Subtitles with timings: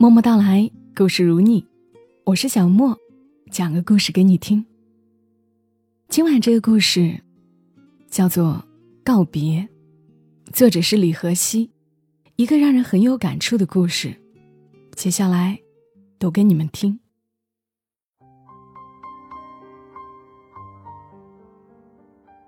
[0.00, 1.66] 默默到来，故事如你，
[2.22, 2.96] 我是小莫，
[3.50, 4.64] 讲个故事给你听。
[6.08, 7.20] 今晚这个故事
[8.08, 8.64] 叫做
[9.02, 9.68] 《告别》，
[10.52, 11.68] 作者是李和熙，
[12.36, 14.14] 一个让人很有感触的故事。
[14.94, 15.58] 接下来
[16.16, 17.00] 读给你们听。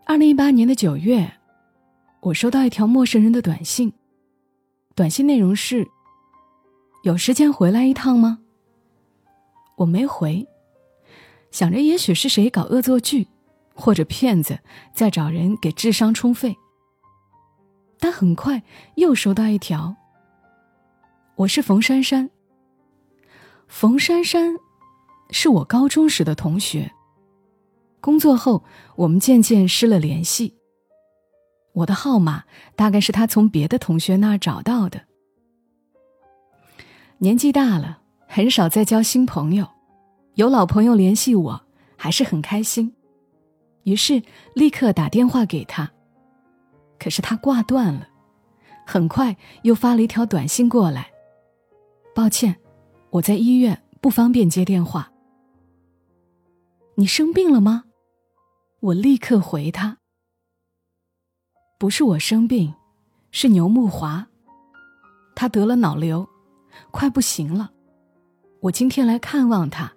[0.07, 1.29] 二零一八年的九月，
[2.21, 3.93] 我收到一条陌生人的短信，
[4.95, 5.85] 短信内容是。
[7.03, 8.41] 有时间回来一趟吗？
[9.77, 10.47] 我没回，
[11.51, 13.27] 想着也许是谁搞恶作剧，
[13.75, 14.59] 或者骗子
[14.93, 16.55] 在找人给智商充费。
[17.99, 18.63] 但很快
[18.97, 19.97] 又收到一条
[21.37, 22.29] ：“我是冯珊珊。”
[23.67, 24.57] 冯珊珊
[25.31, 26.93] 是我高中时的同学。
[28.03, 28.65] 工作后，
[28.97, 30.55] 我们渐渐失了联系。
[31.73, 32.45] 我的号码
[32.77, 35.07] 大概是他从别的同学那儿找到的。
[37.23, 39.69] 年纪大了，很少再交新朋友，
[40.37, 41.61] 有老朋友联系我，
[41.95, 42.91] 还是很开心。
[43.83, 44.23] 于是
[44.55, 45.91] 立刻打电话给他，
[46.99, 48.09] 可是他挂断了，
[48.87, 51.11] 很快又发了一条短信过来
[52.17, 52.57] ：“抱歉，
[53.11, 55.13] 我在医院，不方便接电话。”
[56.97, 57.85] 你生病了吗？
[58.81, 59.99] 我立刻回他
[61.79, 62.73] ：“不是我生病，
[63.31, 64.27] 是牛木华，
[65.35, 66.27] 他得了脑瘤。”
[66.91, 67.71] 快不行了，
[68.61, 69.93] 我今天来看望他。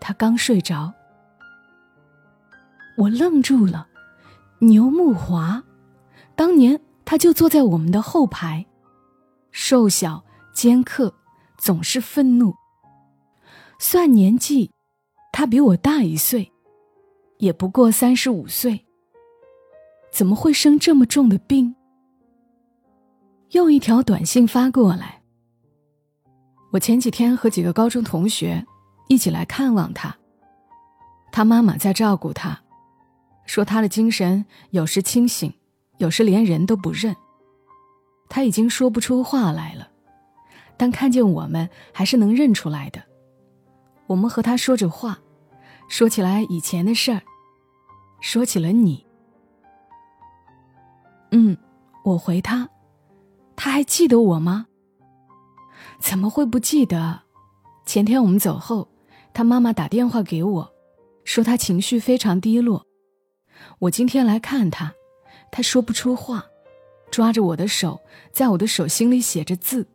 [0.00, 0.92] 他刚睡着，
[2.96, 3.88] 我愣住了。
[4.60, 5.64] 牛木华，
[6.36, 8.64] 当年他就坐在我们的后排，
[9.50, 11.12] 瘦小尖刻，
[11.58, 12.54] 总是愤怒。
[13.78, 14.70] 算年纪，
[15.32, 16.52] 他比我大一岁，
[17.38, 18.86] 也不过三十五岁。
[20.12, 21.74] 怎么会生这么重的病？
[23.50, 25.21] 又一条短信发过来。
[26.72, 28.66] 我前几天和几个高中同学
[29.06, 30.16] 一起来看望他，
[31.30, 32.58] 他妈妈在照顾他，
[33.44, 35.52] 说他的精神有时清醒，
[35.98, 37.14] 有时连人都不认。
[38.30, 39.86] 他已经说不出话来了，
[40.78, 43.02] 但看见我们还是能认出来的。
[44.06, 45.18] 我们和他说着话，
[45.88, 47.20] 说起来以前的事儿，
[48.22, 49.06] 说起了你。
[51.32, 51.54] 嗯，
[52.02, 52.66] 我回他，
[53.56, 54.68] 他还记得我吗？
[56.02, 57.22] 怎么会不记得？
[57.86, 58.88] 前天我们走后，
[59.32, 60.72] 他妈妈打电话给我，
[61.24, 62.84] 说他情绪非常低落。
[63.78, 64.92] 我今天来看他，
[65.52, 66.44] 他说不出话，
[67.12, 68.00] 抓着我的手，
[68.32, 69.86] 在我的手心里写着字，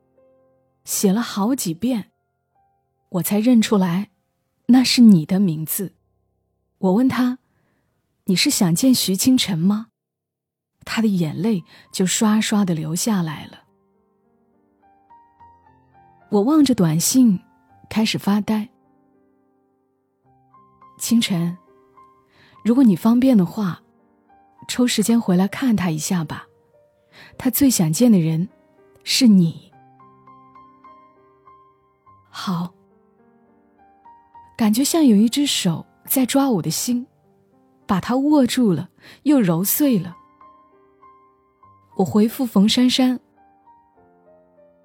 [0.86, 2.12] 写了好几遍，
[3.10, 4.10] 我才认出来，
[4.68, 5.94] 那是你的名字。
[6.78, 7.40] 我问他
[8.26, 9.88] ：“你是想见徐清晨吗？”
[10.86, 13.67] 他的眼泪就刷刷的流下来了。
[16.30, 17.40] 我望着短信，
[17.90, 18.68] 开始发呆。
[21.00, 21.58] 清晨，
[22.64, 23.82] 如果你方便的话，
[24.68, 26.46] 抽时间回来看他一下吧。
[27.38, 28.50] 他最想见的人，
[29.04, 29.72] 是你。
[32.30, 32.74] 好，
[34.58, 37.08] 感觉像有一只手在抓我的心，
[37.86, 38.90] 把它握住了，
[39.24, 40.18] 又揉碎了。
[41.96, 43.20] 我回复冯珊珊：“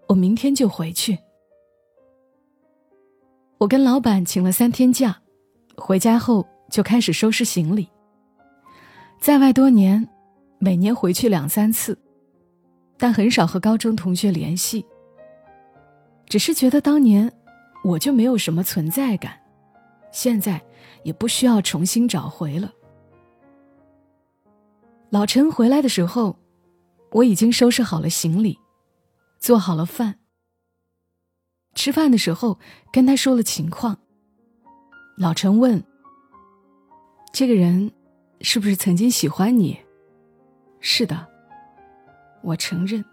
[0.08, 1.18] 我明天就回去。”
[3.62, 5.16] 我跟老板请了三天假，
[5.76, 7.88] 回家后就开始收拾行李。
[9.20, 10.08] 在外多年，
[10.58, 11.96] 每年回去两三次，
[12.98, 14.84] 但很少和高中同学联系。
[16.26, 17.32] 只是觉得当年
[17.84, 19.38] 我就没有什么存在感，
[20.10, 20.60] 现在
[21.04, 22.72] 也不需要重新找回了。
[25.10, 26.36] 老陈回来的时候，
[27.12, 28.58] 我已经收拾好了行李，
[29.38, 30.18] 做好了饭。
[31.74, 32.58] 吃饭的时候，
[32.92, 33.98] 跟他说了情况。
[35.16, 35.82] 老陈问
[37.32, 37.92] ：“这个人
[38.40, 39.78] 是不是曾经喜欢你
[40.80, 41.28] ？”“是的。”
[42.42, 43.04] 我承认。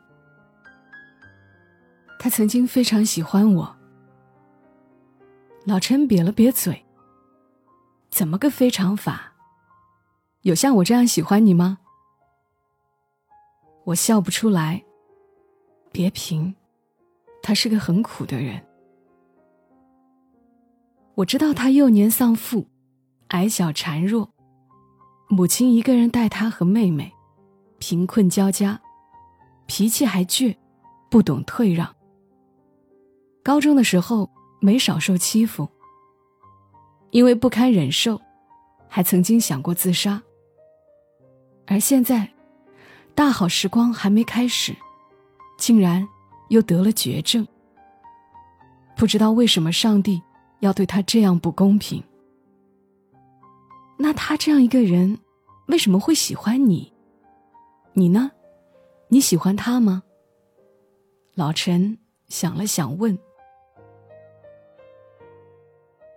[2.17, 3.77] 他曾经非常喜欢我。
[5.65, 6.85] 老陈瘪了瘪嘴
[8.09, 9.33] ：“怎么个非常法？
[10.41, 11.79] 有像我这样喜欢你吗？”
[13.85, 14.83] 我笑不出来。
[15.91, 16.55] 别贫。
[17.49, 18.63] 他是个很苦的人。
[21.15, 22.67] 我知道他幼年丧父，
[23.29, 24.29] 矮小孱弱，
[25.29, 27.11] 母亲一个人带他和妹妹，
[27.79, 28.79] 贫困交加，
[29.65, 30.55] 脾气还倔，
[31.09, 31.95] 不懂退让。
[33.41, 34.29] 高中的时候
[34.61, 35.67] 没少受欺负，
[37.09, 38.21] 因为不堪忍受，
[38.87, 40.21] 还曾经想过自杀。
[41.65, 42.29] 而现在，
[43.15, 44.75] 大好时光还没开始，
[45.57, 46.07] 竟然。
[46.49, 47.47] 又得了绝症，
[48.95, 50.21] 不知道为什么上帝
[50.59, 52.03] 要对他这样不公平。
[53.97, 55.17] 那他这样一个人，
[55.67, 56.91] 为什么会喜欢你？
[57.93, 58.31] 你呢？
[59.09, 60.03] 你喜欢他吗？
[61.35, 61.97] 老陈
[62.27, 63.17] 想了想，问。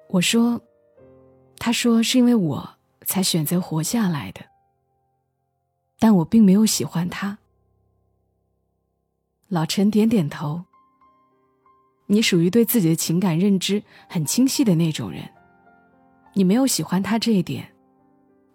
[0.08, 0.60] 我说
[1.58, 2.68] ：“他说是因为我
[3.04, 4.40] 才选择活下来的，
[5.98, 7.38] 但我并没有喜欢他。”
[9.52, 10.64] 老陈点点头。
[12.06, 15.28] 你属于对自己的情感认知很清晰的那种人，
[16.32, 17.70] 你没有喜欢他这一点，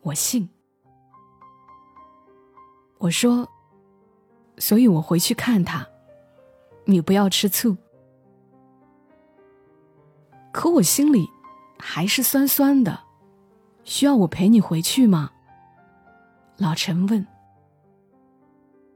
[0.02, 0.50] 我信。
[2.98, 3.48] 我说，
[4.58, 5.88] 所以我回去看他，
[6.86, 7.78] 你不要吃醋。
[10.52, 11.30] 可我心里。
[11.80, 13.02] 还是酸酸的，
[13.84, 15.30] 需要我陪你回去吗？
[16.58, 17.24] 老陈问。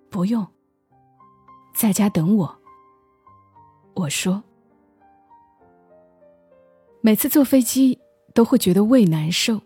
[0.09, 0.47] 不用，
[1.81, 2.59] 在家等我。
[3.95, 4.43] 我说。
[7.01, 7.97] 每次坐飞机
[8.35, 9.59] 都会觉得胃难受，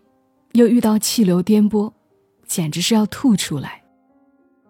[0.52, 1.92] 又遇到气流颠簸，
[2.46, 3.84] 简直是要吐出来，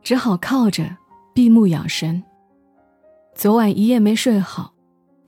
[0.03, 0.97] 只好靠着
[1.33, 2.21] 闭目养神。
[3.37, 4.75] 昨晚一夜没睡好，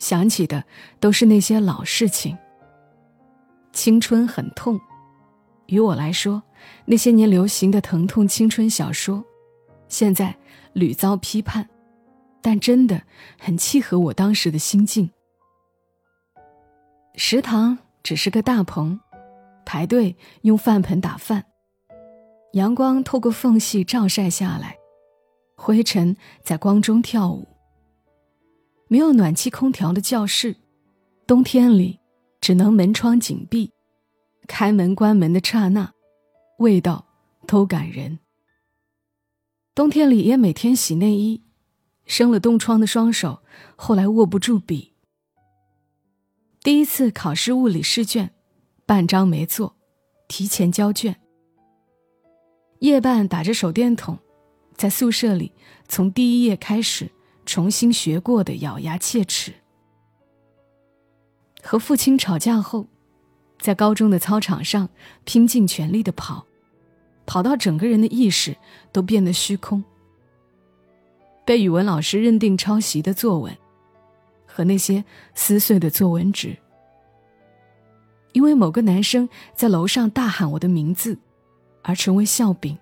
[0.00, 0.64] 想起的
[0.98, 2.36] 都是那些老事情。
[3.72, 4.80] 青春很痛，
[5.66, 6.42] 于我来说，
[6.84, 9.24] 那些年流行的疼痛青春小说，
[9.88, 10.36] 现在
[10.72, 11.68] 屡遭批判，
[12.48, 13.02] 但真的
[13.38, 15.10] 很契合我当时的心境。
[17.14, 18.98] 食堂只是个大棚，
[19.66, 21.44] 排队用饭盆打饭，
[22.54, 24.78] 阳光透过缝隙照晒下来，
[25.58, 27.46] 灰尘在光中跳舞。
[28.86, 30.56] 没有暖气空调的教室，
[31.26, 32.00] 冬天里。
[32.40, 33.72] 只能门窗紧闭，
[34.46, 35.92] 开门关门的刹那，
[36.60, 37.04] 味道
[37.46, 38.20] 都感人。
[39.74, 41.42] 冬天里也每天洗内衣，
[42.08, 43.42] 生了冻疮的双手
[43.76, 44.94] 后来握不住笔。
[46.60, 48.34] 第一次考试物理试卷，
[48.84, 49.76] 半张没做，
[50.26, 51.20] 提前交卷。
[52.80, 54.18] 夜半打着手电筒，
[54.74, 55.52] 在宿舍里
[55.86, 57.10] 从第一页开始
[57.46, 59.52] 重新学过的，咬牙切齿。
[61.62, 62.86] 和父亲吵架后，
[63.60, 64.88] 在高中的操场上
[65.24, 66.46] 拼尽全力的跑，
[67.26, 68.56] 跑到整个人的意识
[68.92, 69.84] 都变得虚空。
[71.48, 73.56] 被语文老师认定抄袭的作文，
[74.44, 75.02] 和那些
[75.32, 76.54] 撕碎的作文纸，
[78.32, 81.18] 因为某个男生在楼上大喊我的名字，
[81.80, 82.76] 而成为笑柄。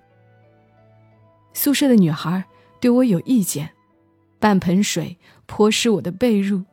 [1.54, 2.42] 宿舍的女孩
[2.80, 3.70] 对我有意见，
[4.40, 5.16] 半盆水
[5.46, 6.64] 泼湿我的被褥。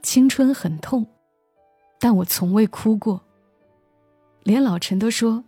[0.00, 1.06] 青春很痛，
[2.00, 3.20] 但我从未哭过。
[4.42, 5.44] 连老陈都说，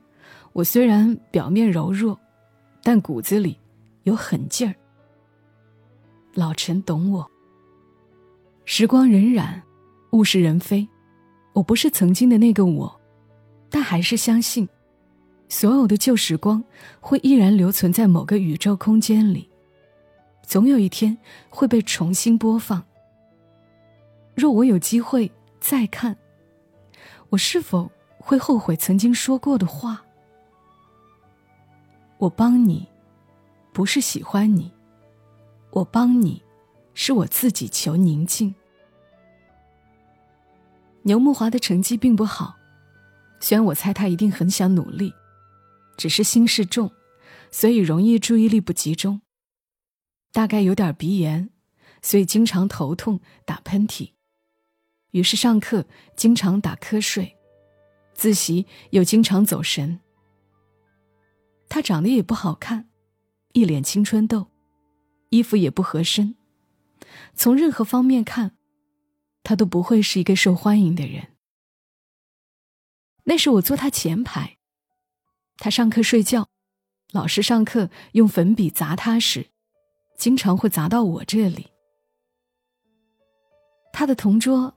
[0.53, 2.21] 我虽然表面柔弱，
[2.83, 3.57] 但骨子里
[4.05, 4.75] 有狠劲儿。
[6.35, 7.31] 老陈懂我。
[8.65, 9.61] 时光荏苒，
[10.13, 10.87] 物是人非，
[11.53, 13.01] 我不是曾经的那个我，
[13.69, 14.69] 但还是相信，
[15.49, 16.63] 所有的旧时光
[17.01, 19.51] 会依然留存在某个宇宙空间里，
[20.45, 21.17] 总有一天
[21.49, 22.85] 会被重新播放。
[24.37, 26.17] 若我有机会再看，
[27.31, 30.05] 我是否会后悔曾经说过的话？
[32.19, 32.87] 我帮你，
[33.73, 34.73] 不是喜欢你，
[35.71, 36.43] 我帮你，
[36.95, 38.55] 是我自己求宁静。
[41.03, 42.57] 牛木华的成绩并不好，
[43.41, 45.15] 虽然我猜他一定很想努力，
[45.97, 46.93] 只是心事重，
[47.51, 49.23] 所以容易注意力不集中。
[50.33, 51.49] 大概有点鼻炎，
[52.03, 54.13] 所以经常头痛、打喷嚏。
[55.13, 57.37] 于是上课经常打瞌睡，
[58.13, 60.01] 自习又经常走神。
[61.69, 62.90] 他长得也不好看，
[63.53, 64.49] 一脸青春痘，
[65.31, 66.35] 衣服也不合身，
[67.35, 68.57] 从任何方面看，
[69.43, 71.29] 他都不会是一个受欢迎的人。
[73.25, 74.59] 那时我坐他前排，
[75.57, 76.49] 他上课睡觉，
[77.13, 79.51] 老师上课用粉笔砸他时，
[80.17, 81.69] 经常会砸到我这里。
[83.93, 84.75] 他的同桌。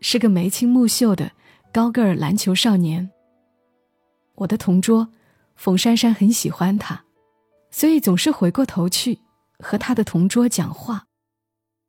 [0.00, 1.32] 是个眉清目秀的
[1.72, 3.10] 高个儿篮球少年。
[4.36, 5.08] 我的同桌
[5.56, 7.04] 冯珊珊很喜欢他，
[7.70, 9.20] 所以总是回过头去
[9.58, 11.06] 和他的同桌讲话，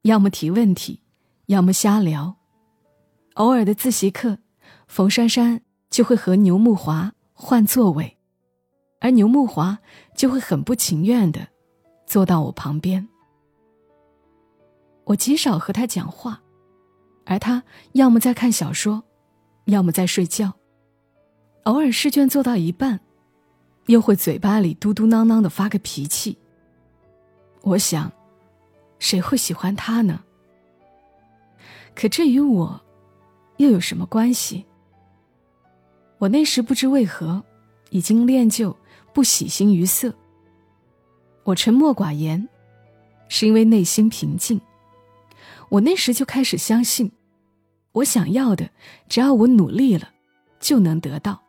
[0.04, 1.02] 要么提问题，
[1.48, 2.38] 要么瞎聊。
[3.36, 4.38] 偶尔的自习课，
[4.88, 8.18] 冯珊珊就会和牛木华换座位，
[9.00, 9.80] 而牛木华
[10.16, 11.48] 就会很不情愿的
[12.06, 13.08] 坐到我旁边。
[15.06, 16.42] 我极少和他讲话。
[17.26, 19.04] 而他要么在看小说，
[19.66, 20.52] 要么在睡觉。
[21.66, 23.00] 偶尔试卷做到一半，
[23.90, 26.38] 又会嘴巴里嘟嘟囔囔的发个脾气。
[27.62, 28.12] 我想，
[29.00, 30.24] 谁会喜欢他呢？
[31.96, 32.80] 可这与我
[33.58, 34.64] 又有什么关系？
[36.20, 37.44] 我那时不知为何，
[37.90, 38.78] 已经练就
[39.12, 40.14] 不喜形于色。
[41.44, 42.48] 我沉默寡言，
[43.28, 44.62] 是因为内心平静。
[45.70, 47.12] 我那时就开始相信，
[47.94, 48.70] 我想要的，
[49.08, 50.10] 只要我努力了，
[50.60, 51.42] 就能得到。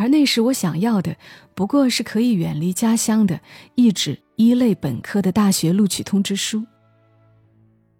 [0.00, 1.14] 而那时我想要的，
[1.54, 3.38] 不过是可以远离家乡的
[3.74, 6.64] 一纸一类本科的大学录取通知书。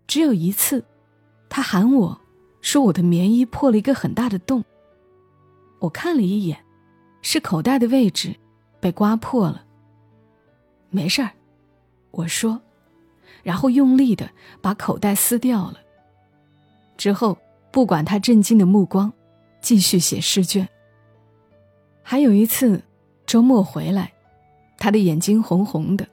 [0.06, 0.82] 只有一次，
[1.50, 2.18] 他喊我
[2.62, 4.64] 说我的棉衣破了一个很大的洞。
[5.78, 6.64] 我看了一眼，
[7.20, 8.34] 是口袋的位置
[8.80, 9.66] 被刮破了。
[10.88, 11.32] 没事儿，
[12.12, 12.62] 我说。
[13.42, 14.30] 然后用力的
[14.62, 15.76] 把口袋撕掉了。
[16.96, 17.36] 之后
[17.70, 19.12] 不管他震惊的目光，
[19.60, 20.66] 继续写试卷。
[22.10, 22.82] 还有一次，
[23.24, 24.12] 周末回来，
[24.78, 26.08] 他的眼睛红红的，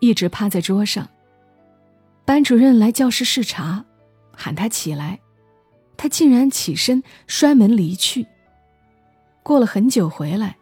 [0.00, 1.06] 一直趴在桌上。
[2.24, 3.84] 班主任来教室视察，
[4.32, 5.20] 喊他起来，
[5.98, 8.26] 他竟然起身摔门离去。
[9.42, 10.56] 过了很久回来，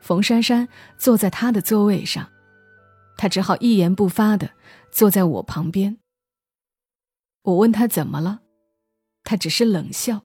[0.00, 0.68] 冯珊珊
[0.98, 2.28] 坐在他的座位上。
[3.16, 4.50] 他只好一言不发的
[4.92, 5.96] 坐在我旁边。
[7.40, 8.40] 我问他怎么了，
[9.22, 10.24] 他只是冷笑，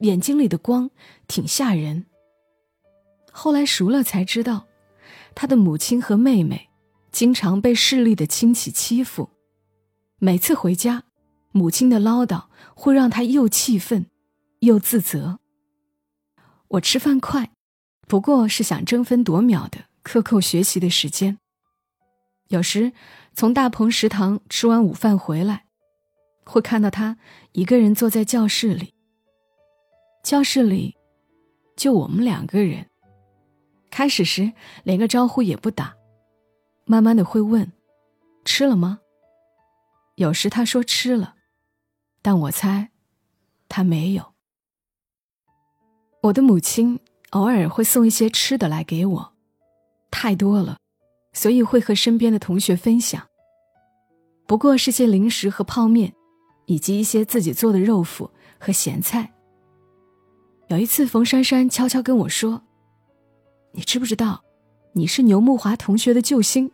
[0.00, 0.90] 眼睛里的光
[1.26, 2.04] 挺吓人。
[3.40, 4.66] 后来熟了才知道，
[5.32, 6.70] 他的母亲和妹妹
[7.12, 9.30] 经常被势力的亲戚欺负，
[10.18, 11.04] 每次回家，
[11.52, 14.06] 母亲的唠叨会让他又气愤，
[14.58, 15.38] 又自责。
[16.66, 17.52] 我吃饭快，
[18.08, 21.38] 不过是想争分夺秒的克扣学习的时间。
[22.48, 22.92] 有时
[23.34, 25.66] 从大棚食堂吃完午饭回来，
[26.44, 27.16] 会看到他
[27.52, 28.94] 一个人坐在教室里。
[30.24, 30.96] 教室里
[31.76, 32.87] 就我们两个人。
[33.90, 34.52] 开始时
[34.84, 35.94] 连个招呼也不打，
[36.84, 37.72] 慢慢的会问
[38.44, 39.00] ：“吃了吗？”
[40.16, 41.36] 有时他说吃了，
[42.22, 42.90] 但我猜
[43.68, 44.34] 他没有。
[46.22, 46.98] 我的母亲
[47.30, 49.32] 偶尔会送一些吃的来给我，
[50.10, 50.78] 太多了。
[51.34, 53.28] 所以会和身边的同学分享。
[54.46, 56.12] 不过是些零食和泡面，
[56.66, 58.28] 以及一些自己做的肉脯
[58.58, 59.32] 和咸菜。
[60.66, 62.62] 有一次，冯珊珊悄悄跟我说
[63.78, 64.42] ：“你知不知道，
[64.92, 66.68] 你是牛木华同学的救星？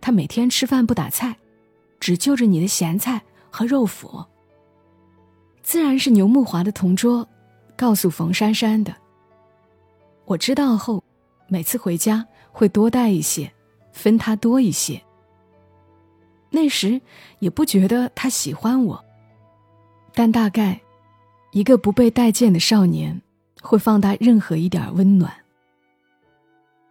[0.00, 1.36] 他每天吃饭不打菜，
[2.00, 4.26] 只就着你的咸菜和肉脯。”
[5.62, 7.28] 自然是牛木华的同桌
[7.76, 8.92] 告诉冯珊珊的。
[10.24, 11.00] 我知道后，
[11.46, 13.48] 每次回家会多带一些。
[13.92, 15.00] 分他多一些。
[16.50, 17.00] 那时
[17.38, 19.04] 也不觉得他喜欢我，
[20.12, 20.80] 但大概，
[21.52, 23.22] 一个不被待见的少年
[23.62, 25.32] 会放大任何一点温暖。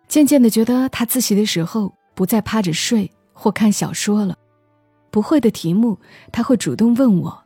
[0.08, 4.38] 渐渐的觉得他自习的时候不再趴着睡或看小说了，
[5.12, 6.00] 不会的题目
[6.32, 7.44] 他会主动问我，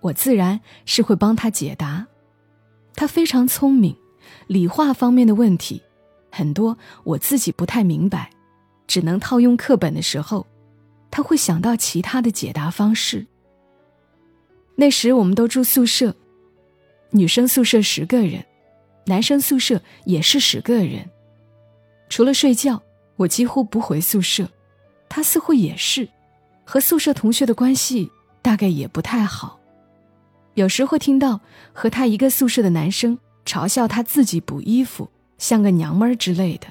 [0.00, 2.06] 我自然是会帮他解答。
[2.94, 3.96] 他非常聪明，
[4.48, 5.80] 理化方面的问题
[6.30, 8.30] 很多，我自己不太明白。
[8.86, 10.46] 只能套用课本的时候，
[11.10, 13.26] 他会想到其他的解答方式。
[14.76, 16.14] 那时我们都住宿舍，
[17.10, 18.44] 女生宿舍十个人，
[19.06, 21.08] 男生宿舍也是十个人。
[22.08, 22.82] 除了睡觉，
[23.16, 24.48] 我几乎不回宿舍。
[25.08, 26.08] 他似乎也是，
[26.64, 28.10] 和宿舍同学的关系
[28.42, 29.58] 大概也不太好。
[30.54, 31.40] 有时会听到
[31.72, 36.66] 和他一个宿舍的男生嘲笑他自己补衣服像个娘们儿之类的。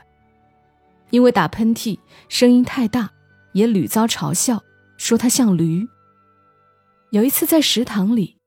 [1.10, 3.10] 因为打喷嚏声音太大，
[3.54, 4.62] 也屡遭嘲笑，
[4.98, 5.88] 说他像驴。
[7.12, 8.38] 有一次在食堂里，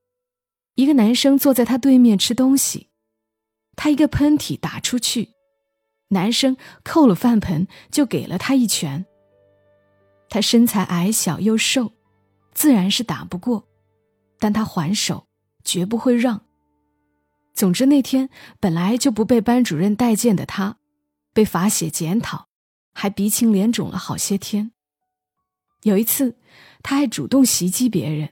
[0.74, 2.88] 一个男生坐在他对面吃东西，
[3.74, 5.30] 他一个喷嚏打出去，
[6.10, 9.04] 男生扣了饭盆就给了他一拳。
[10.28, 11.92] 他身材矮小又瘦，
[12.52, 13.66] 自然是打不过，
[14.38, 15.26] 但他还手，
[15.64, 16.42] 绝不会让。
[17.52, 20.76] 总之那天本来就不被班主任待见的他，
[21.32, 22.46] 被罚写检讨。
[22.92, 24.72] 还鼻青脸肿了好些天。
[25.82, 26.36] 有一次，
[26.82, 28.30] 他还主动袭击别人，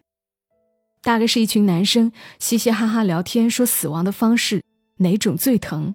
[1.01, 4.63] 大概是一群男生嘻嘻哈哈聊天，说死亡的方式
[4.97, 5.95] 哪种最疼。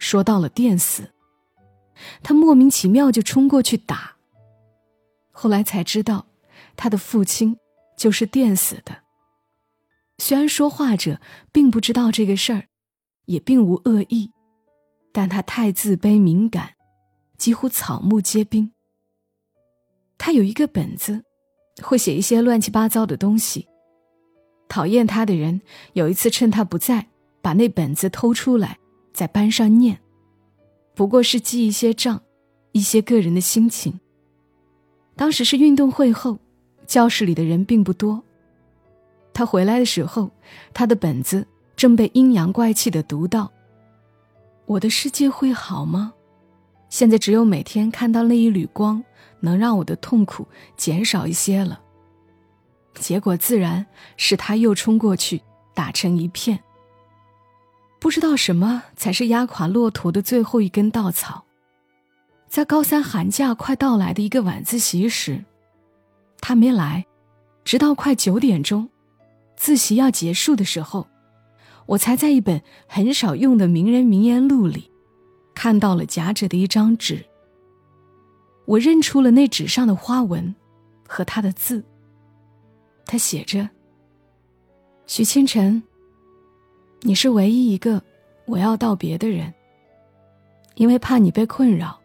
[0.00, 1.12] 说到了电死，
[2.24, 4.16] 他莫名其妙就冲过去打。
[5.30, 6.26] 后来才知道，
[6.74, 7.56] 他的父亲
[7.96, 9.02] 就是电死的。
[10.18, 11.20] 虽然说话者
[11.52, 12.64] 并不知道这个事儿，
[13.26, 14.32] 也并无恶意，
[15.12, 16.70] 但他太自卑敏感。
[17.38, 18.72] 几乎草木皆兵。
[20.18, 21.24] 他有一个本子，
[21.80, 23.66] 会写一些乱七八糟的东西。
[24.68, 25.62] 讨厌他的人
[25.94, 27.06] 有一次趁他不在，
[27.40, 28.78] 把那本子偷出来，
[29.20, 30.00] 在班上念。
[30.94, 32.22] 不过是记一些账，
[32.72, 34.00] 一些个人的心情。
[35.14, 36.38] 当时是运动会后，
[36.86, 38.24] 教室里的人并不多，
[39.34, 40.30] 他回来的时候，
[40.72, 41.46] 他的本子
[41.76, 43.52] 正被阴阳怪气的读到。
[44.64, 46.14] 我的世界会好吗？
[46.88, 49.04] 现在只有每天看到那一缕光，
[49.40, 50.48] 能让我的痛苦
[50.78, 51.78] 减少一些了。
[52.94, 53.84] 结果自然
[54.16, 55.42] 是他又冲过去，
[55.74, 56.58] 打成一片。
[58.00, 61.44] 不知道什么才是压垮骆驼的最后一根稻草。
[62.48, 65.44] 在高三寒假快到来的一个晚自习时，
[66.40, 67.06] 他没来，
[67.62, 68.88] 直到快九点钟，
[69.54, 71.06] 自习要结束的时候，
[71.86, 74.90] 我才在一本很少用的名人名言录里，
[75.54, 77.24] 看到了夹着的一张纸。
[78.64, 80.54] 我认出了那纸上的花纹，
[81.06, 81.84] 和他的字。
[83.04, 83.68] 他写着
[85.06, 85.82] ：“许清晨，
[87.00, 88.02] 你是唯一一个
[88.46, 89.52] 我要道别的人。
[90.76, 91.98] 因为怕你被困扰，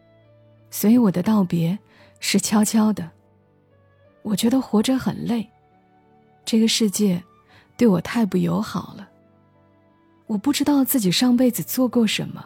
[0.70, 1.78] 所以我的道别
[2.20, 3.08] 是悄悄的。
[4.22, 5.48] 我觉得活着很累，
[6.44, 7.22] 这个世界
[7.76, 9.08] 对我太不友好了。
[10.26, 12.44] 我不知道自己上辈子做过什么，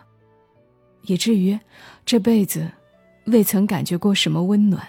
[1.02, 1.58] 以至于
[2.04, 2.70] 这辈子
[3.26, 4.86] 未曾感觉过什么温暖。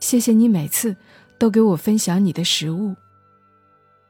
[0.00, 0.96] 谢谢你每次。”
[1.40, 2.94] 都给我分享你的食物。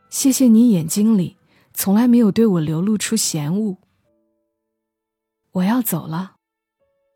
[0.08, 1.36] 谢谢你眼睛里
[1.72, 3.78] 从来没有对我流露出嫌恶。
[5.52, 6.36] 我要走了，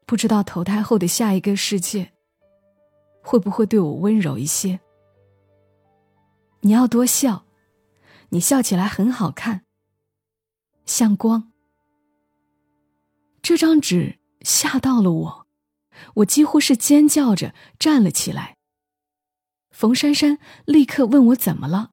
[0.07, 2.13] 不知道投胎后的下一个世界
[3.23, 4.81] 会不会对我温柔一些。
[6.61, 7.45] 你要多笑，
[8.31, 9.65] 你笑起来很好看，
[10.87, 11.53] 像光。
[13.43, 15.47] 这张纸吓到了我，
[16.15, 18.57] 我几乎是尖叫着站了起来。
[19.71, 21.91] 冯珊珊立刻问我怎么了。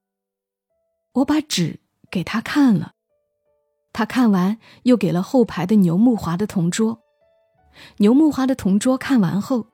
[1.16, 1.81] 我把纸
[2.12, 2.92] 给他看了，
[3.94, 7.00] 他看完又给了后排的牛木华的同桌。
[7.98, 9.68] 牛木华的同桌看完后，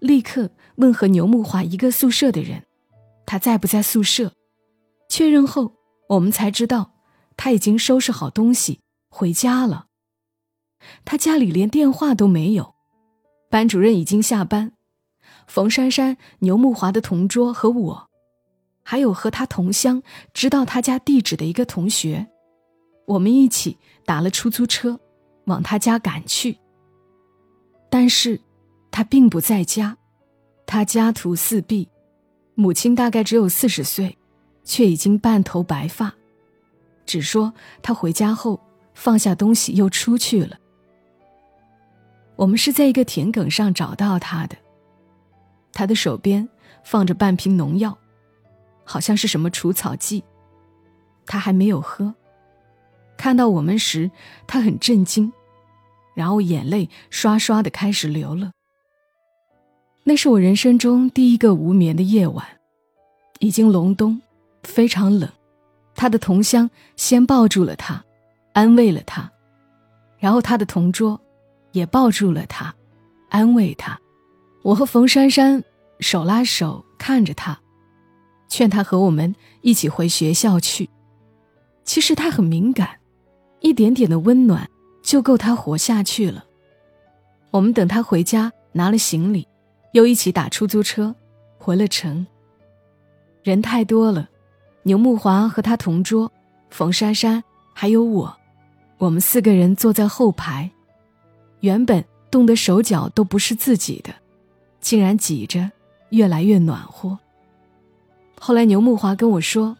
[0.00, 2.64] 立刻问和牛木华一个宿舍的人，
[3.24, 4.32] 他在不在宿舍。
[5.08, 5.72] 确认后，
[6.08, 6.94] 我们才知道
[7.36, 9.86] 他已经收拾好东西回家了。
[11.04, 12.74] 他家里连电话都没有，
[13.48, 14.72] 班主任已经下班。
[15.46, 18.10] 冯珊珊、牛木华的同桌和我，
[18.84, 22.26] 还有和他同乡、知道他家地址的一个同学，
[23.06, 25.00] 我们一起打了出租车，
[25.46, 26.56] 往他家赶去。
[27.90, 28.40] 但是，
[28.90, 29.96] 他并不在家，
[30.66, 31.88] 他家徒四壁，
[32.54, 34.16] 母亲大概只有四十岁，
[34.64, 36.14] 却已经半头白发，
[37.06, 38.60] 只说他回家后
[38.92, 40.58] 放下东西又出去了。
[42.36, 44.56] 我们是在一个田埂上找到他的。
[45.72, 46.48] 他的手边
[46.82, 47.96] 放着半瓶农药，
[48.84, 50.22] 好像是什么除草剂。
[51.26, 52.14] 他还没有喝。
[53.16, 54.10] 看到我们时，
[54.46, 55.32] 他很震惊，
[56.14, 58.52] 然后眼泪刷刷的开始流了。
[60.02, 62.44] 那是我人生中第一个无眠的夜晚，
[63.38, 64.20] 已经隆冬，
[64.62, 65.28] 非常冷。
[65.94, 68.04] 他的同乡先抱住了他，
[68.52, 69.30] 安慰了他，
[70.18, 71.18] 然后他的同桌
[71.72, 72.74] 也抱住了他，
[73.30, 73.98] 安慰他。
[74.62, 75.62] 我和冯珊珊
[76.00, 77.58] 手拉手看着他，
[78.54, 80.88] 劝他和我们一起回学校去。
[81.82, 82.88] 其实他很敏感，
[83.58, 84.70] 一点点的温暖
[85.02, 86.44] 就够他活下去了。
[87.50, 89.48] 我们等他回家，拿了行李，
[89.90, 91.12] 又一起打出租车
[91.58, 92.24] 回了城。
[93.42, 94.28] 人太多了，
[94.84, 96.30] 牛木华和他同桌，
[96.70, 98.36] 冯珊珊还有我，
[98.98, 100.70] 我们四个人坐在后排，
[101.58, 104.14] 原本冻得手脚都不是自己的。
[104.80, 105.68] 竟然挤着，
[106.10, 107.18] 越来越暖和。
[108.46, 109.78] 后来牛木华跟我说，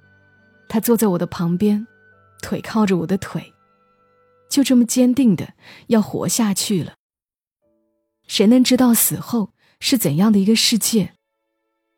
[0.71, 1.87] 他坐在我的旁边，
[2.41, 3.53] 腿靠着我的腿，
[4.49, 5.53] 就这么坚定的
[5.89, 6.95] 要活下去了。
[8.27, 9.51] 谁能知道死后
[9.81, 11.13] 是怎样的一个世界？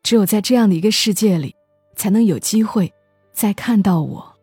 [0.03, 1.55] 只有在这样的一个世界里，
[1.95, 2.93] 才能有机会
[3.31, 4.35] 再看到我。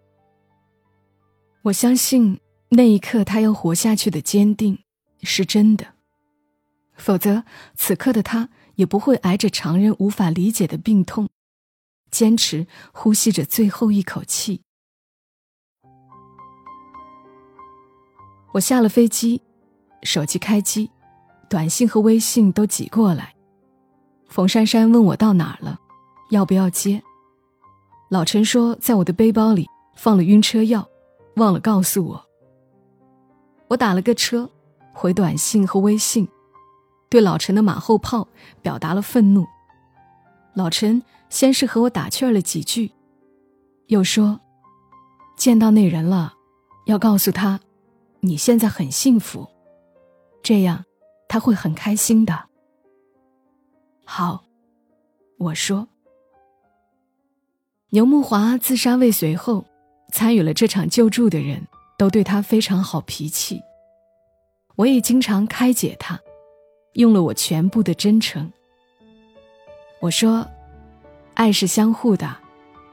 [1.65, 4.79] 我相信那一刻他要活下去的坚定
[5.21, 5.89] 是真的。
[6.97, 7.45] 否则，
[7.77, 11.29] 此刻的他也不会挨着常人无法理解的病痛，
[12.15, 14.63] 坚持呼吸着最后一口气。
[18.53, 19.43] 我下了飞机，
[20.05, 20.89] 手机开机，
[21.51, 23.35] 短信和微信都挤过来。
[24.29, 25.77] 冯珊珊问我到哪儿了，
[26.31, 27.03] 要不要接？
[28.11, 30.89] 老陈说在我的背包里放了晕车药，
[31.35, 32.25] 忘了告诉我。
[33.67, 34.49] 我打了个车，
[34.93, 36.29] 回短信和微信。
[37.11, 38.29] 对老陈的马后炮
[38.63, 39.45] 表达了愤怒。
[40.55, 41.03] 老陈
[41.35, 42.93] 先是和我打趣了几句，
[43.89, 44.39] 又说
[45.37, 46.33] ：“见到那人了，
[46.87, 47.59] 要告诉他，
[48.21, 49.45] 你现在很幸福，
[50.45, 50.85] 这样
[51.27, 52.45] 他会很开心的。”
[54.07, 54.45] 好，
[55.39, 55.89] 我说
[57.91, 59.65] ：“牛木华自杀未遂后，
[60.13, 61.67] 参与了这场救助的人
[61.99, 63.61] 都对他非常好脾气。
[64.77, 66.17] 我也经常开解他，
[66.93, 68.53] 用了我全部的真诚。
[69.99, 70.47] 我说
[71.35, 72.37] ：“爱是相互的，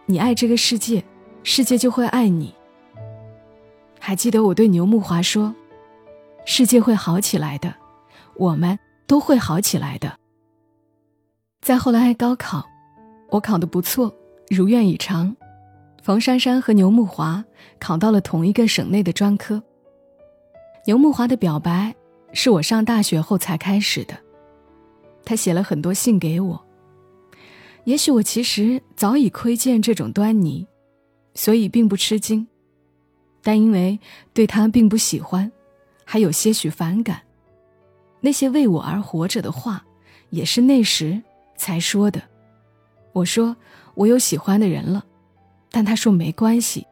[0.05, 1.03] 你爱这个世界，
[1.43, 2.53] 世界就会爱你。”
[3.99, 5.53] 还记得我对牛木华说
[6.43, 7.73] ：“世界会好起来的，
[8.35, 10.17] 我们都会好起来的。”
[11.61, 12.65] 再后来高考，
[13.29, 14.13] 我考得不错。
[14.49, 15.33] 如愿以偿，
[16.01, 17.45] 冯珊珊和牛木华
[17.79, 19.61] 考到了同一个省内的专科。
[20.87, 21.95] 牛木华的表白
[22.33, 24.15] 是我上大学后才开始的，
[25.23, 26.65] 他写了很多信给我。
[27.83, 30.67] 也许我其实早已窥见这种端倪，
[31.33, 32.47] 所以并不吃惊，
[33.41, 33.99] 但因为
[34.33, 35.51] 对他并不喜欢，
[36.05, 37.21] 还有些许反感。
[38.19, 39.85] 那些为我而活着的话，
[40.29, 41.21] 也是那时
[41.55, 42.21] 才说的。
[43.13, 43.55] 我说。
[43.93, 45.03] 我有喜欢的人了，
[45.69, 46.87] 但他说没关系，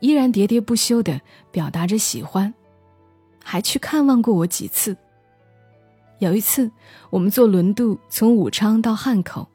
[0.00, 1.20] 依然喋喋不休地
[1.52, 2.52] 表达着喜欢，
[3.42, 4.96] 还去看望过我几次。
[6.18, 6.68] 有一次，
[7.08, 9.46] 我们坐轮渡从武昌到汉口，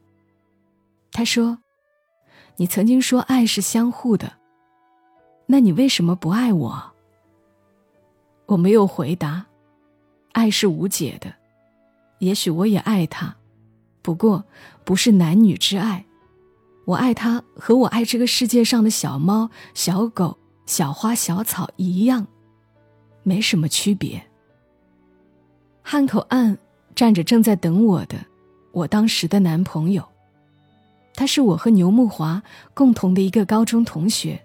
[1.12, 1.58] 他说
[2.56, 4.32] ：“你曾经说爱是相互的，
[5.46, 6.92] 那你为什么不爱我？”
[8.46, 9.46] 我没有回答。
[10.32, 11.34] 爱是无解的，
[12.20, 13.34] 也许我也爱他，
[14.00, 14.44] 不过
[14.84, 16.06] 不是男女之爱。
[16.86, 22.26] 我爱他，和我爱这个世界上的小猫、小狗、小花、小草一样，
[23.24, 24.24] 没什么区别。
[25.82, 26.56] 汉口岸
[26.94, 28.16] 站着正在等我的
[28.72, 30.08] 我当时的男朋友，
[31.20, 34.42] 他是我和牛木华共同的一个高中同学。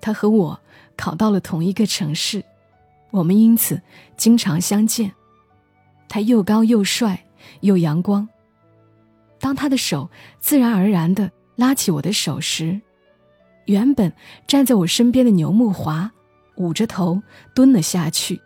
[0.00, 0.60] 他和我
[0.96, 2.44] 考到了同一个城市，
[3.10, 3.82] 我们因此
[4.16, 5.10] 经常相见。
[6.08, 7.26] 他又高又帅
[7.62, 8.28] 又阳光。
[9.40, 12.80] 当他的手自然而然的拉起我的手时，
[13.64, 14.12] 原本
[14.46, 16.12] 站在我身边的牛木华
[16.58, 17.20] 捂着头
[17.56, 18.40] 蹲了下去。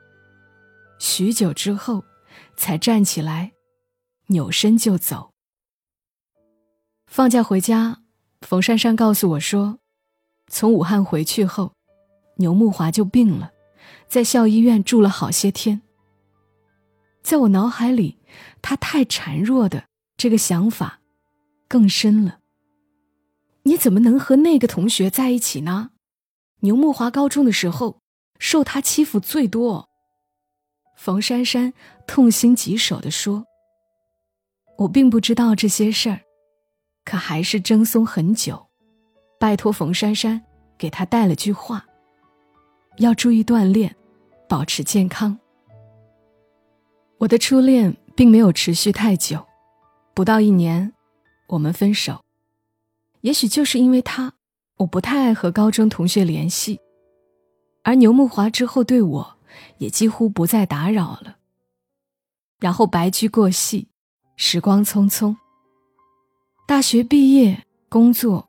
[0.98, 2.02] 许久之后，
[2.56, 3.52] 才站起来，
[4.28, 5.29] 扭身就走。
[7.10, 8.02] 放假回家，
[8.42, 9.80] 冯珊珊告诉我说，
[10.46, 11.72] 从武汉回去后，
[12.36, 13.50] 牛木华就病了，
[14.06, 15.82] 在校医院住了好些天。
[17.20, 18.18] 在我脑海里，
[18.62, 19.86] 他太孱弱的。
[20.16, 21.00] 这个想法
[21.66, 22.38] 更深了。
[23.64, 25.90] 你怎么能和那个同学在一起呢？
[26.60, 27.98] 牛木华高中的时候
[28.38, 29.88] 受他欺负最多。
[30.96, 31.72] 冯珊珊
[32.06, 33.46] 痛心疾首地说
[34.78, 36.20] ：“我并不知道这些事儿，
[37.10, 38.68] 可还是争松很久，
[39.36, 40.40] 拜托冯珊珊
[40.78, 41.84] 给他带了句话：
[42.98, 43.96] 要注意锻炼，
[44.48, 45.36] 保持健康。”
[47.18, 49.44] 我的初恋并没有持续太久。
[50.14, 50.92] 不到一年，
[51.48, 52.22] 我们分手。
[53.22, 54.34] 也许就是因为他，
[54.76, 56.78] 我不太爱和高中同学联系，
[57.82, 59.36] 而牛木华之后对我，
[59.78, 61.38] 也几乎不再打扰了。
[62.60, 63.88] 然后白驹过隙，
[64.36, 65.34] 时光匆匆。
[66.70, 68.48] 大学毕业，工作，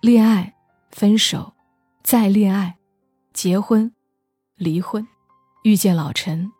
[0.00, 0.56] 恋爱，
[0.90, 1.52] 分手，
[2.02, 2.78] 再恋爱，
[3.32, 3.92] 结婚，
[4.56, 5.06] 离婚，
[5.62, 6.50] 遇见老陈。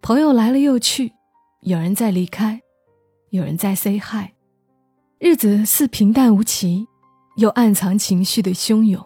[0.00, 1.14] 朋友来了又去，
[1.62, 2.62] 有人在离开。
[3.30, 4.30] 有人在 say hi，
[5.18, 6.86] 日子似平淡无奇，
[7.34, 9.04] 又暗藏情绪的汹涌。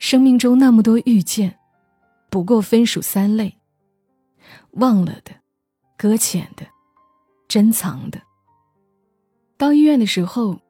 [0.00, 1.56] 生命中那么多遇见，
[2.28, 3.56] 不过分属三类：
[4.72, 5.30] 忘了的、
[5.96, 6.66] 搁浅的、
[7.46, 8.20] 珍藏的。
[9.58, 10.60] 到医院的时候，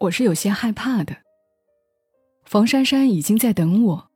[0.00, 1.16] 我是有些害怕的。
[2.44, 4.10] 冯珊珊已经在等我，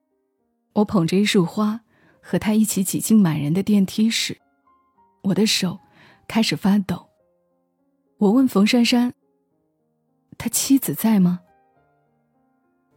[0.73, 1.83] 我捧着一束花，
[2.21, 4.37] 和她一起挤进满人的电梯时，
[5.23, 5.79] 我的手
[6.27, 7.09] 开始发抖。
[8.19, 9.15] 我问冯珊珊
[10.37, 11.39] ：“他妻子在吗？”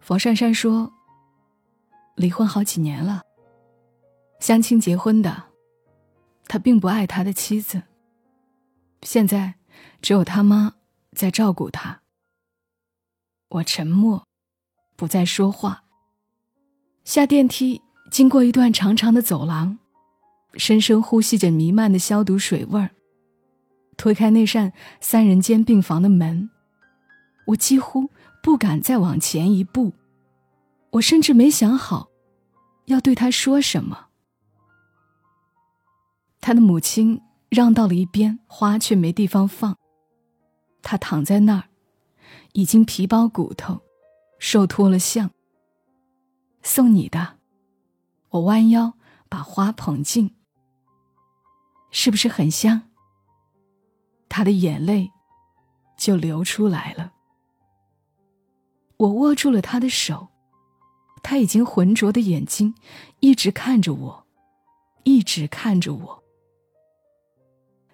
[0.02, 0.92] 冯珊珊说
[2.18, 3.22] ：“离婚好几年了，
[4.40, 5.44] 相亲结婚的。
[6.48, 7.84] 他并不爱他的妻子。
[9.04, 9.54] 现在
[10.02, 10.74] 只有他妈
[11.16, 12.02] 在照顾他。”
[13.50, 14.26] 我沉默，
[14.96, 15.84] 不再说话。
[17.04, 19.78] 下电梯，经过一段长长的走廊，
[20.54, 22.92] 深深呼吸着弥漫的消毒水味儿。
[23.98, 26.50] 推开那扇三人间病房的门，
[27.48, 28.10] 我几乎
[28.42, 29.94] 不敢再往前一步。
[30.92, 32.10] 我甚至没想好
[32.86, 34.08] 要对他说什么。
[36.40, 39.78] 他的母亲让到了一边，花却没地方放。
[40.82, 41.70] 他躺在那儿，
[42.54, 43.82] 已经皮包骨头，
[44.40, 45.30] 瘦脱了相。
[46.64, 47.38] 送你的，
[48.30, 48.94] 我弯腰
[49.30, 50.36] 把花捧进，
[51.90, 52.90] 是不是很香？
[54.30, 55.12] 他的眼泪
[55.98, 57.14] 就流出来了。
[58.98, 60.28] 我握住了他的手，
[61.24, 62.76] 他已经浑浊的眼睛
[63.20, 64.28] 一直看着我，
[65.04, 66.24] 一直看着我。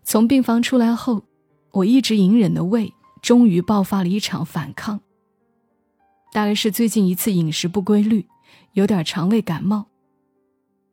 [0.03, 1.23] 从病房出来后，
[1.77, 4.99] 我一直隐忍的胃终于爆发了一场反抗。
[6.33, 8.25] 大概是最近一次饮食不规律，
[8.73, 9.85] 有点肠胃感冒。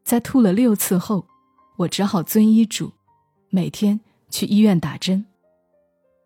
[0.05, 1.27] 在吐了六次后，
[1.79, 2.93] 我只好遵医嘱，
[3.49, 5.25] 每天去医院打针。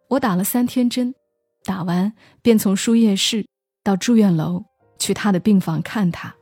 [0.08, 1.14] 我打了三天针，
[1.64, 3.46] 打完便从输液室
[3.84, 4.64] 到住院楼
[4.98, 6.34] 去他的病房看他。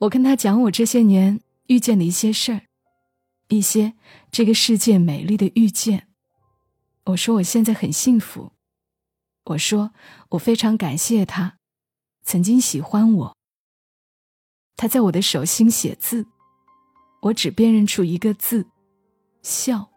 [0.00, 2.62] 我跟他讲我这些年遇见的一些事儿，
[3.48, 3.94] 一些
[4.32, 6.08] 这个世界美丽的遇见。
[7.06, 8.52] 我说我现在很幸福。
[9.44, 9.92] 我说
[10.30, 11.56] 我非常感谢他，
[12.24, 13.36] 曾经喜欢我。
[14.76, 16.26] 他在我的手心写字，
[17.22, 18.66] 我只辨认出一个字，
[19.42, 19.88] 笑。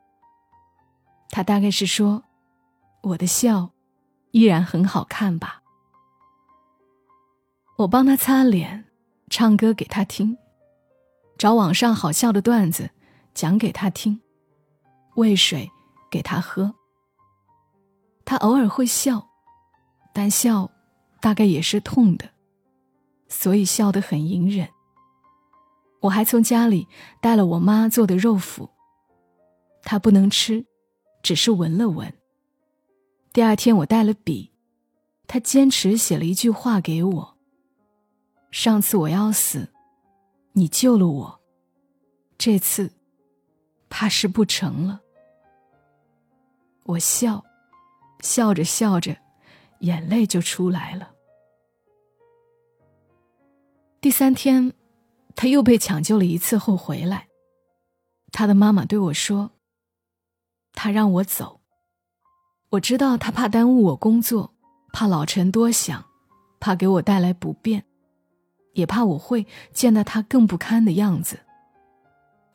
[1.32, 2.24] 他大概是说，
[3.02, 3.72] 我的笑
[4.32, 5.63] 依然很好看吧。
[7.78, 8.86] 我帮他擦脸，
[9.30, 10.38] 唱歌给他听，
[11.39, 12.91] 找网上好笑的段子
[13.34, 14.22] 讲给他听，
[15.15, 15.72] 喂水
[16.12, 16.76] 给他喝。
[18.29, 19.27] 他偶尔会笑，
[20.13, 20.69] 但笑
[21.19, 22.29] 大概也是痛的。
[23.27, 24.69] 所以笑得很隐忍。
[25.99, 26.87] 我还从家里
[27.19, 28.69] 带了我妈做的肉脯，
[29.81, 30.63] 他不能吃，
[31.23, 32.13] 只是闻了闻。
[33.33, 34.51] 第二天我带了笔，
[35.25, 37.37] 他坚持写了一句话给我。
[38.51, 39.73] 上次我要死，
[40.51, 41.41] 你救了我，
[42.37, 42.93] 这次
[43.89, 45.01] 怕是不成了。
[46.83, 47.43] 我笑，
[48.19, 49.15] 笑着笑着，
[49.79, 51.12] 眼泪就出来了。
[54.01, 54.73] 第三天，
[55.36, 57.27] 他又被抢救了一次后回来。
[58.32, 59.51] 他的妈妈对我说
[60.73, 61.60] ：“他让我走。
[62.69, 64.53] 我知道他怕耽误我工作，
[64.93, 66.05] 怕老陈多想，
[66.60, 67.84] 怕给我带来不便，
[68.73, 71.39] 也怕我会见到他更不堪的样子。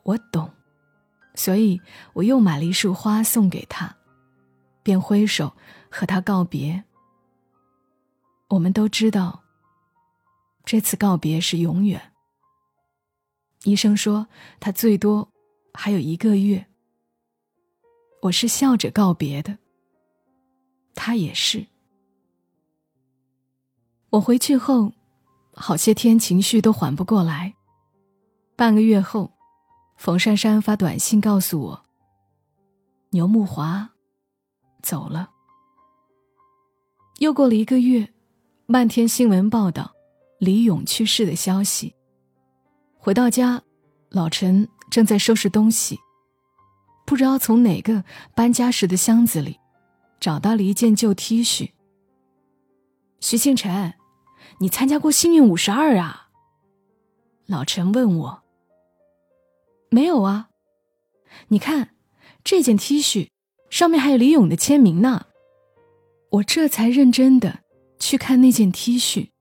[0.03, 0.49] 我懂，
[1.35, 1.81] 所以
[2.13, 3.93] 我又买了一束花送给他，
[4.85, 5.51] 便挥手
[5.89, 6.83] 和他告别。
[8.49, 9.41] 我们都知道。”
[10.63, 12.13] 这次告别是永远。
[13.63, 14.27] 医生说
[14.59, 15.27] 他最多
[15.73, 16.67] 还有一个月。
[18.21, 19.57] 我是笑着告别的，
[20.93, 21.65] 他也是。
[24.11, 24.91] 我回去后，
[25.53, 27.53] 好些天情绪都缓不过来。
[28.55, 29.31] 半个月后，
[29.97, 31.85] 冯珊珊发短信告诉我，
[33.11, 33.91] 牛木华
[34.85, 35.31] 走了。
[37.17, 38.13] 又过了一个月，
[38.67, 39.91] 漫天新闻报道。
[40.37, 41.95] 李勇去世的消息。
[42.97, 43.63] 回到家，
[44.09, 45.97] 老陈正在收拾东西，
[47.05, 48.03] 不知道从哪个
[48.35, 49.57] 搬家时的箱子里，
[50.19, 51.71] 找到了一件旧 T 恤。
[53.21, 53.93] 徐庆辰，
[54.59, 56.27] 你参加过幸运五十二啊？
[57.45, 58.43] 老陈问我。
[59.89, 60.49] 没有啊，
[61.47, 61.95] 你看，
[62.43, 63.29] 这件 T 恤
[63.75, 65.25] 上面还有李勇的签名呢。
[66.29, 67.59] 我这才认真的
[67.99, 69.31] 去看那件 T 恤。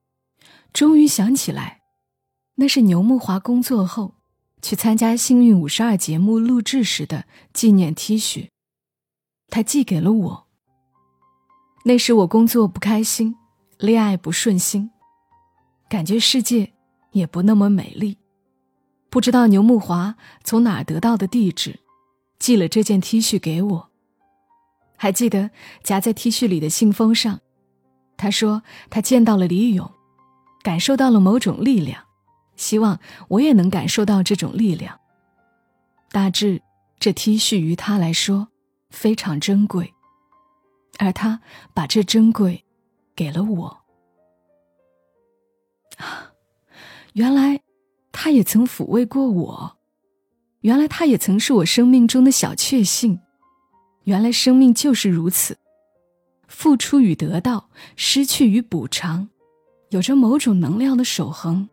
[0.72, 1.82] 终于想起来，
[2.56, 4.16] 那是牛木华工作后
[4.60, 8.48] 去参加《幸运五十二》节目录制时的纪念 T 恤，
[9.50, 10.46] 他寄给了我。
[11.84, 13.36] 那时我工作不开心，
[13.78, 14.90] 恋爱不顺心，
[15.88, 16.72] 感觉世界
[17.12, 18.18] 也不那么美丽。
[19.10, 21.78] 不知道牛木华从哪得到的地址，
[22.40, 23.93] 寄了这件 T 恤给我。
[24.96, 25.50] 还记得
[25.82, 27.40] 夹在 T 恤里的信封上，
[28.16, 29.90] 他说他见到了李勇。
[30.62, 32.04] 感受到了某种力量，
[32.56, 34.98] 希望我也能感受到这种力量。
[36.10, 36.62] 大致
[36.98, 38.48] 这 T 恤于他来说
[38.88, 39.92] 非常珍贵，
[40.98, 41.42] 而他
[41.74, 42.64] 把这珍贵
[43.14, 43.84] 给了我。
[45.98, 46.32] 啊，
[47.12, 47.60] 原来
[48.10, 49.76] 他也曾抚慰过我，
[50.60, 53.20] 原来他也曾是我生命中的小确幸，
[54.04, 55.58] 原来生命就是如此，
[56.46, 59.28] 付出与得到，失去与补偿。
[59.90, 61.68] 有着某种能量的守恒。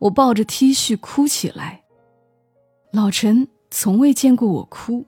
[0.00, 1.84] 我抱着 T 恤哭起来。
[2.92, 5.06] 老陈从未见过我哭，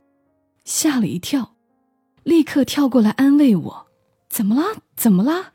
[0.64, 1.56] 吓了一跳，
[2.22, 3.86] 立刻跳过来安慰我
[4.30, 4.82] ：“怎么了？
[4.96, 5.52] 怎么了？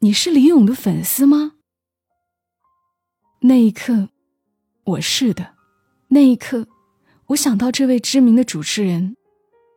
[0.00, 1.52] 你是李勇的粉丝吗？”
[3.40, 4.08] 那一刻，
[4.84, 5.54] 我是的。
[6.08, 6.66] 那一刻，
[7.28, 9.16] 我想到这位知名的主持人，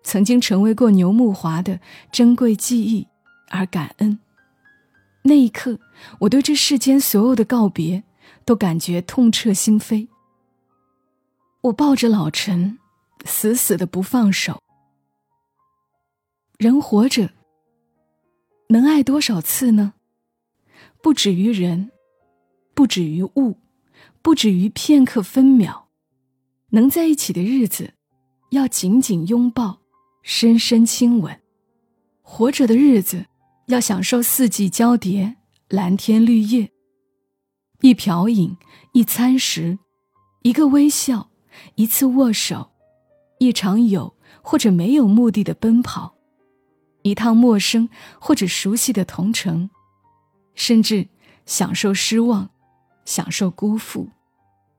[0.08, 1.82] 曾经成为过牛木华的
[2.14, 3.06] 珍贵记忆，
[3.50, 4.18] 而感恩。
[5.24, 5.82] 那一刻，
[6.20, 8.02] 我对这世间所有的告别
[8.46, 10.08] 都感觉痛彻心扉。
[11.60, 12.80] 我抱着老陈，
[13.26, 14.64] 死死的不放手。
[16.58, 17.32] 人活着，
[18.70, 19.96] 能爱多少次呢？
[21.04, 21.92] 不止于人，
[22.74, 23.58] 不止于物，
[24.22, 25.90] 不止于片刻分秒。
[26.70, 27.96] 能在一起的日子，
[28.52, 29.82] 要紧紧拥抱，
[30.30, 31.34] 深深亲吻；
[32.22, 33.28] 活着的日子，
[33.68, 35.38] 要享受四季交叠，
[35.70, 36.70] 蓝天绿叶。
[37.80, 38.58] 一瓢饮，
[38.92, 39.80] 一餐食，
[40.42, 41.30] 一个微笑，
[41.76, 42.72] 一次握手，
[43.40, 46.14] 一场有或者没有目的的奔跑，
[47.04, 47.88] 一趟陌生
[48.20, 49.70] 或者熟悉的同城，
[50.56, 51.08] 甚至
[51.46, 52.50] 享受失望，
[53.06, 54.10] 享受辜负，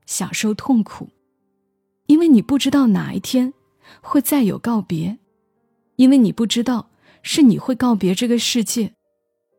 [0.05, 1.09] 享受痛苦。
[2.05, 3.51] 因为你不知道哪一天
[3.99, 5.17] 会再有告别，
[5.99, 6.89] 因为你不知道
[7.23, 8.93] 是你会告别这个世界，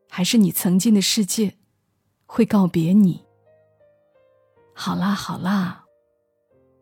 [0.09, 1.55] 还是你曾经的世界
[2.25, 3.23] 会告别你。
[4.73, 5.85] 好啦好啦，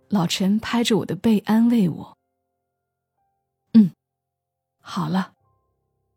[0.08, 2.18] 老陈拍着我的背安慰我。
[3.74, 3.92] 嗯，
[4.80, 5.34] 好了，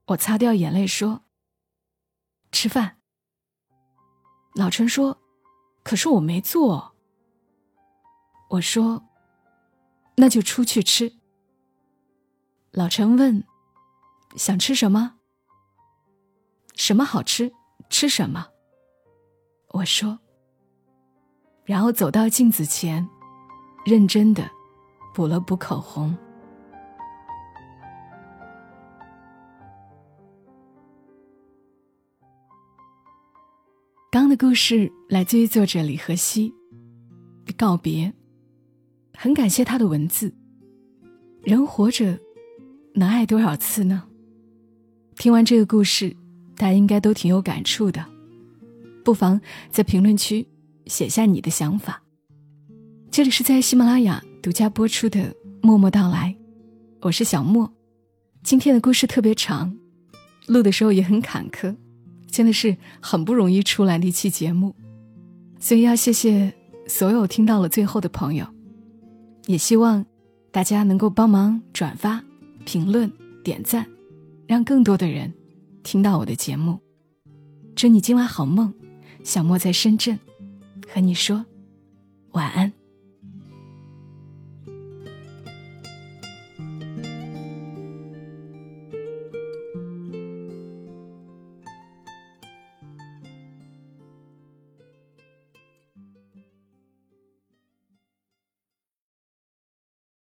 [0.06, 1.24] 我擦掉眼泪说
[2.52, 2.98] ：“吃饭。”
[4.54, 5.18] 老陈说
[5.82, 6.94] ：“可是我没做。”
[8.50, 9.02] 我说。
[10.14, 11.12] 那就出去吃。
[12.74, 13.44] 老陈问
[14.34, 15.16] ：“想吃什么？
[16.74, 17.52] 什么好吃？
[17.90, 18.46] 吃什么？”
[19.74, 20.18] 我说。
[21.66, 23.06] 然后走到镜子前，
[23.84, 24.50] 认真的
[25.14, 26.16] 补了补口红。
[34.10, 36.54] 刚的故事来自于作者李和熙，
[37.58, 38.10] 告别。
[39.14, 40.34] 很感谢他的文字。
[41.42, 42.18] 人活着，
[42.94, 44.02] 能爱多少次呢？
[45.16, 46.14] 听完这个故事，
[46.56, 48.04] 大家应该都挺有感触的。
[49.04, 50.46] 不妨在评论区
[50.86, 52.02] 写下你的想法。
[53.10, 55.20] 这里是在喜马拉雅独家播出的
[55.62, 56.36] 《默默到来》，
[57.00, 57.72] 我是小莫。
[58.42, 59.74] 今天的故事特别长，
[60.46, 61.74] 录的时候也很坎坷，
[62.30, 64.74] 真的是很不容易出来的一期节目，
[65.58, 66.52] 所以要谢谢
[66.86, 68.46] 所有听到了最后的朋友。
[69.46, 70.04] 也希望
[70.50, 72.22] 大家能够帮忙转发、
[72.64, 73.10] 评论、
[73.42, 73.86] 点赞，
[74.46, 75.32] 让更多的人
[75.82, 76.78] 听到我的节目。
[77.74, 78.72] 祝你今晚好梦，
[79.24, 80.18] 小莫在深圳
[80.88, 81.44] 和你说
[82.32, 82.72] 晚安。